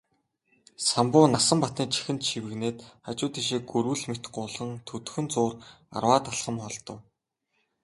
Самбуу 0.89 1.25
Насанбатын 1.33 1.87
чихэнд 1.93 2.21
шивгэнээд 2.27 2.77
хажуу 3.05 3.29
тийшээ 3.33 3.59
гүрвэл 3.71 4.03
мэт 4.09 4.23
гулган 4.35 4.71
төдхөн 4.87 5.25
зуур 5.33 5.53
арваад 5.97 6.25
алхам 6.31 6.57
холдов. 6.63 6.99